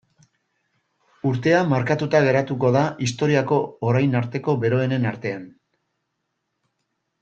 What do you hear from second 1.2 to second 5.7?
Urtea markatuta geratuko da historiako orain arteko beroenen artean.